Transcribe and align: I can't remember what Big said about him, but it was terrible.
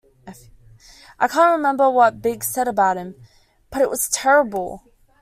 I 1.19 1.27
can't 1.27 1.55
remember 1.55 1.87
what 1.87 2.23
Big 2.23 2.43
said 2.43 2.67
about 2.67 2.97
him, 2.97 3.13
but 3.69 3.81
it 3.83 3.89
was 3.91 4.09
terrible. 4.09 4.83